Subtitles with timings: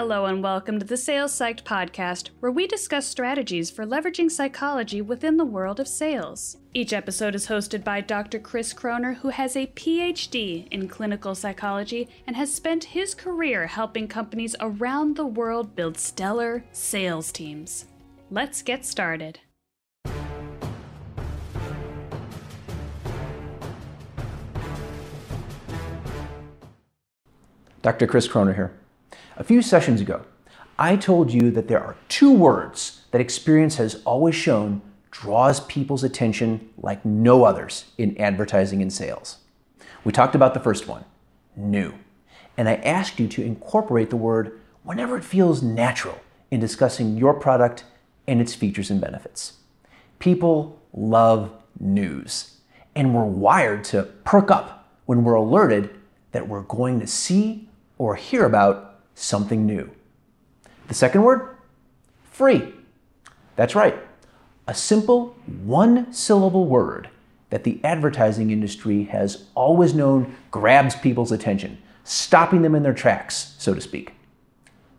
[0.00, 5.02] Hello, and welcome to the Sales Psyched podcast, where we discuss strategies for leveraging psychology
[5.02, 6.56] within the world of sales.
[6.72, 8.38] Each episode is hosted by Dr.
[8.38, 14.06] Chris Croner, who has a PhD in clinical psychology and has spent his career helping
[14.06, 17.86] companies around the world build stellar sales teams.
[18.30, 19.40] Let's get started.
[27.82, 28.06] Dr.
[28.06, 28.72] Chris Croner here.
[29.38, 30.22] A few sessions ago,
[30.80, 36.02] I told you that there are two words that experience has always shown draws people's
[36.02, 39.38] attention like no others in advertising and sales.
[40.02, 41.04] We talked about the first one,
[41.54, 41.94] new,
[42.56, 46.18] and I asked you to incorporate the word whenever it feels natural
[46.50, 47.84] in discussing your product
[48.26, 49.58] and its features and benefits.
[50.18, 52.56] People love news,
[52.96, 55.96] and we're wired to perk up when we're alerted
[56.32, 57.68] that we're going to see
[57.98, 59.90] or hear about something new.
[60.88, 61.56] The second word,
[62.30, 62.72] free.
[63.56, 63.98] That's right,
[64.66, 67.10] a simple one syllable word
[67.50, 73.54] that the advertising industry has always known grabs people's attention, stopping them in their tracks,
[73.58, 74.12] so to speak.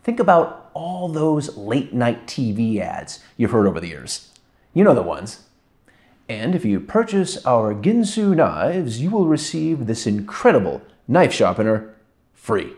[0.03, 4.31] Think about all those late night TV ads you've heard over the years.
[4.73, 5.43] You know the ones.
[6.27, 11.95] And if you purchase our Ginsu knives, you will receive this incredible knife sharpener
[12.33, 12.73] free.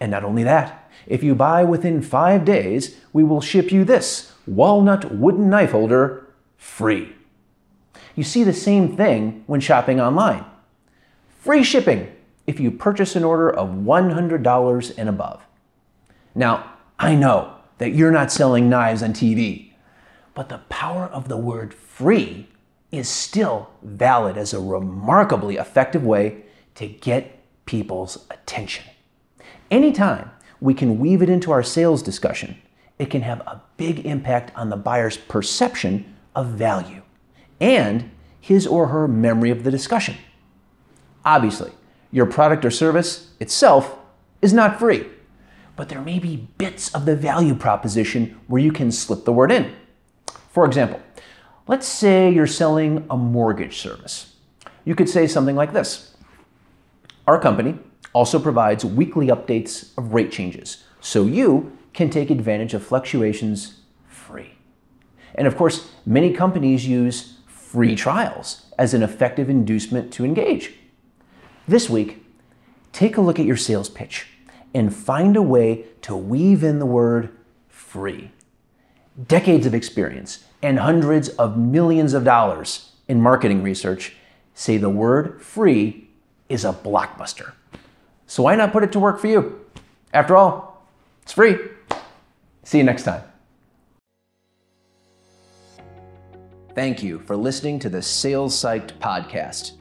[0.00, 4.32] And not only that, if you buy within five days, we will ship you this
[4.46, 6.26] walnut wooden knife holder
[6.56, 7.14] free.
[8.14, 10.44] You see the same thing when shopping online.
[11.40, 12.12] Free shipping
[12.46, 15.46] if you purchase an order of $100 and above.
[16.34, 19.72] Now, I know that you're not selling knives on TV,
[20.34, 22.48] but the power of the word free
[22.90, 26.42] is still valid as a remarkably effective way
[26.74, 28.84] to get people's attention.
[29.70, 30.30] Anytime
[30.60, 32.60] we can weave it into our sales discussion,
[32.98, 37.02] it can have a big impact on the buyer's perception of value
[37.60, 40.16] and his or her memory of the discussion.
[41.24, 41.72] Obviously,
[42.10, 43.98] your product or service itself
[44.40, 45.06] is not free,
[45.76, 49.52] but there may be bits of the value proposition where you can slip the word
[49.52, 49.74] in.
[50.50, 51.00] For example,
[51.66, 54.34] let's say you're selling a mortgage service.
[54.84, 56.16] You could say something like this
[57.26, 57.78] Our company
[58.12, 64.52] also provides weekly updates of rate changes, so you can take advantage of fluctuations free.
[65.34, 70.74] And of course, many companies use free trials as an effective inducement to engage.
[71.66, 72.24] This week,
[72.92, 74.26] take a look at your sales pitch
[74.74, 77.30] and find a way to weave in the word
[77.68, 78.30] free.
[79.26, 84.16] Decades of experience and hundreds of millions of dollars in marketing research
[84.54, 86.08] say the word free
[86.48, 87.52] is a blockbuster.
[88.28, 89.64] So why not put it to work for you?
[90.12, 90.86] After all,
[91.22, 91.58] it's free.
[92.62, 93.22] See you next time.
[96.74, 99.78] Thank you for listening to the Sales Psyched podcast.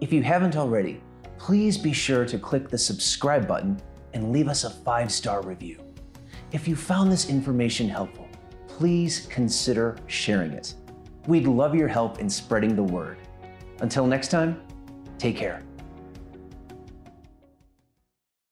[0.00, 1.00] If you haven't already,
[1.38, 3.80] please be sure to click the subscribe button
[4.14, 5.78] and leave us a five star review.
[6.50, 8.28] If you found this information helpful,
[8.66, 10.74] please consider sharing it.
[11.26, 13.18] We'd love your help in spreading the word.
[13.80, 14.60] Until next time,
[15.18, 15.62] take care.